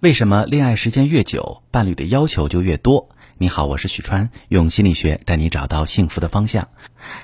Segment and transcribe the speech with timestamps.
[0.00, 3.10] 为什么恋爱时间越久，伴侣的要求就越多？
[3.36, 6.66] 你好，我是许川，用心理学带你找到幸福的方向。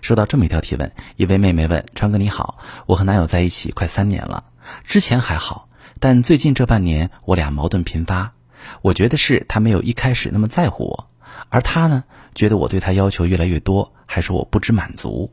[0.03, 4.45] 收到这么一条提问，一位妹妹问：川哥你好，我和男友在一起快三年了，
[4.85, 5.71] 之前还好，
[6.01, 8.35] 但最近这半年我俩矛盾频发。
[8.83, 11.09] 我觉得是他没有一开始那么在乎我，
[11.49, 12.05] 而他呢，
[12.35, 15.33] 觉得我对他要求越来越多，还说我不知满足。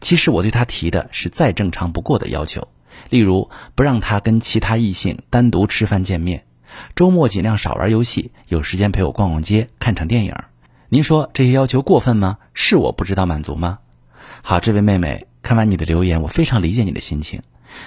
[0.00, 2.68] 其实我对他提的是再正常不过的要求，
[3.08, 6.44] 例如不让他跟其他异性单独吃饭见面。
[6.94, 10.34] 周末尽量少玩游戏，有时间陪我逛逛街、看场电影。
[10.88, 12.38] 您说这些要求过分吗？
[12.52, 13.78] 是我不知道满足吗？
[14.42, 17.42] 好，这位妹妹，看完你的留言，我非常理解你的心情。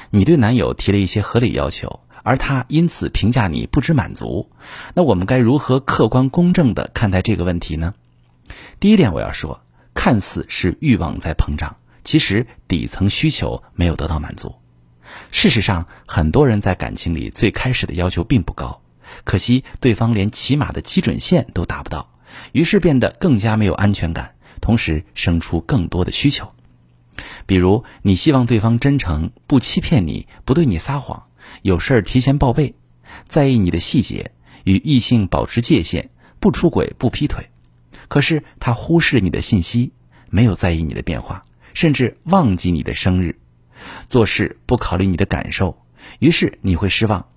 [0.09, 4.49] 你对男友提了一些合理要求，而他因此评价你不知满足。
[4.93, 7.93] 那我们该如何客观公正地看待这个问题呢？
[8.79, 9.61] 第一点，我要说，
[9.93, 14.55] 看似是欲望在膨胀，其实底层需求没有得到满足。
[15.31, 18.81] 事实上，很多人在感情里最开始的要求并不高，
[19.23, 22.09] 可惜对方连起码的基准线都达不到，
[22.51, 26.51] 于是变得更加没有安全感，同时生出更多的需求。
[27.45, 31.23] 比如，你希望对方真诚，不欺骗你，不对你撒谎，
[31.61, 32.75] 有事儿提前报备，
[33.27, 34.31] 在意你的细节，
[34.63, 37.49] 与异性保持界限，不出轨，不劈腿。
[38.07, 39.93] 可是他忽视你的信息，
[40.29, 43.39] 没有在意你的变化，甚至忘记你的生日。
[44.07, 45.77] 做事不考虑你的感受，
[46.19, 47.27] 于是你会失望，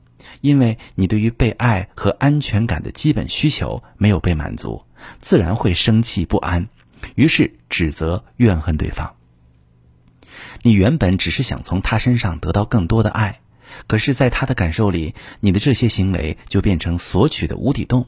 [0.40, 4.84] 因为你对于被爱和安全感的基本需求没有被满足，
[5.20, 6.68] 自然会生气不安，
[7.14, 9.14] 于是指责怨恨对方。
[10.62, 13.40] 你原本只是想从他身上得到更多的爱，
[13.86, 18.06] 可是，在他的感受里，你的这些行为就变成索取的无底洞，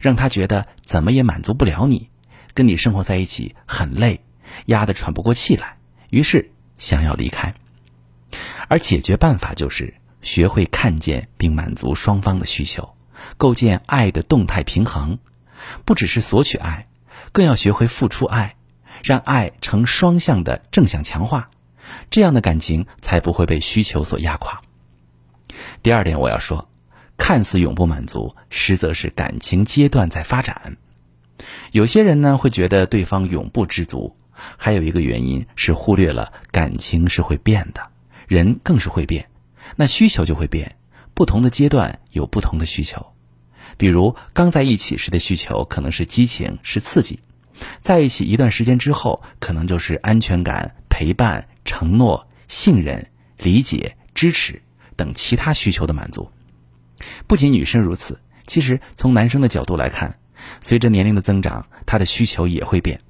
[0.00, 2.08] 让他觉得怎么也满足不了你，
[2.54, 4.20] 跟你生活在一起很累，
[4.66, 5.76] 压得喘不过气来，
[6.10, 7.54] 于是想要离开。
[8.70, 12.94] 而解决办法就是学会看见并满足双方的需求，
[13.36, 15.18] 构建爱的动态平衡。
[15.84, 16.86] 不只是索取爱，
[17.32, 18.54] 更要学会付出爱，
[19.02, 21.50] 让爱呈双向的正向强化，
[22.10, 24.62] 这样的感情才不会被需求所压垮。
[25.82, 26.68] 第二点，我要说，
[27.16, 30.76] 看似永不满足，实则是感情阶段在发展。
[31.72, 34.16] 有些人呢会觉得对方永不知足，
[34.56, 37.88] 还有一个原因是忽略了感情是会变的。
[38.30, 39.28] 人更是会变，
[39.74, 40.76] 那需求就会变。
[41.14, 43.04] 不同的阶段有不同的需求，
[43.76, 47.18] 比如刚在一起时的需求可能是激情、是刺激；
[47.82, 53.04] 在一起一段时间之后，可能就是安全感、陪伴、承诺、信任、
[53.36, 54.62] 理解、支持
[54.94, 56.30] 等其他需求的满足。
[57.26, 60.20] 不仅女生如此，其实从男生的角度来看，
[60.60, 63.00] 随着年龄的增长，他的需求也会变。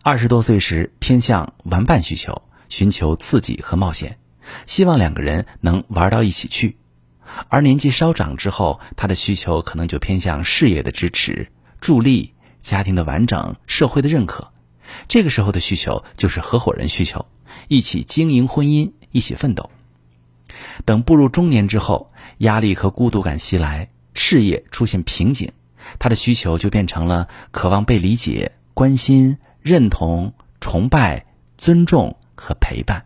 [0.00, 2.40] 二十多岁时偏向玩伴需求。
[2.70, 4.18] 寻求刺激和冒险，
[4.64, 6.76] 希望两个人能玩到一起去；
[7.48, 11.48] 而年纪稍长之后，他的需求可能就偏向事业的支持、
[11.80, 12.32] 助力、
[12.62, 14.50] 家庭的完整、社会的认可。
[15.06, 17.26] 这个时候的需求就是合伙人需求，
[17.68, 19.70] 一起经营婚姻，一起奋斗。
[20.84, 25.52] 等步入中年之后，压力和孤独感袭来，事业出现瓶颈，
[25.98, 31.26] 他的需求就变成了渴望被理解、关心、认同、崇拜、
[31.56, 32.16] 尊重。
[32.40, 33.04] 和陪伴。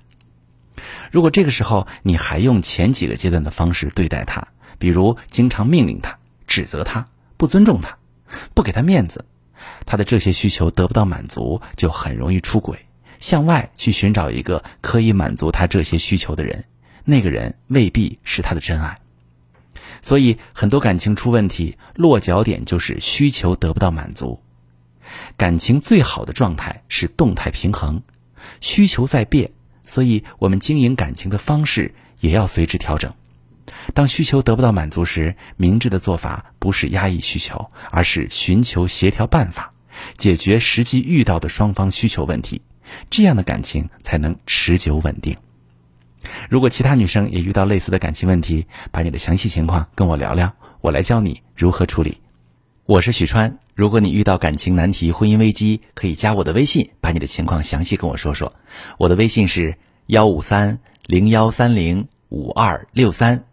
[1.10, 4.46] 如果这个时候你还用前几个阶段的方式对待他，
[4.78, 7.98] 比如经常命令他、指责他、不尊重他、
[8.54, 9.24] 不给他面子，
[9.86, 12.78] 他的这些需求得不到满足，就很容易出轨，
[13.18, 16.64] 向外去寻找一个可以满足他这些需求的人。
[17.04, 18.98] 那个人未必是他的真爱。
[20.00, 24.40] 所以很多感情出问题，落脚点就是需求得不到满足。
[25.36, 28.02] 感情最好的状态是动态平衡。
[28.60, 29.50] 需求在变，
[29.82, 33.12] 所以我们经营感情的方式也要随之调整。
[33.94, 39.72] 当需求得不到满足时，明智的做法不是压抑需求，而是寻求协调办法，
[40.16, 42.60] 解决实际遇到的双方需求问题，
[43.08, 45.36] 这样的感情才能持久稳定。
[46.48, 52.18] 如果其他女生也遇到类似的感情问题，把你的详细情况跟我聊聊，我来教你如何处理。
[52.86, 53.58] 我是许川。
[53.74, 58.52] 如果你遇到感情难题、婚姻危机，可以加我的微信，把你的情况详细跟我说说。
[58.98, 59.74] 我的微信是
[60.08, 63.46] 幺五三零幺三零五二六三，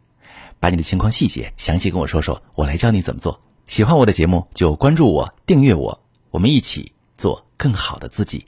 [0.60, 3.42] 把你的情况细节详细跟我说说，我来教你怎么做。
[3.68, 8.44] 喜欢我的节目就关注我、订阅我，我们一起做更好的自己。